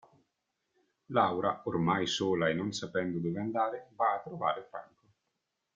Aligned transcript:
Laura, 1.09 1.61
ormai 1.65 2.07
sola 2.07 2.49
e 2.49 2.53
non 2.55 2.71
sapendo 2.71 3.19
dove 3.19 3.39
andare, 3.39 3.89
va 3.93 4.13
a 4.15 4.19
trovare 4.19 4.63
Franco. 4.67 5.03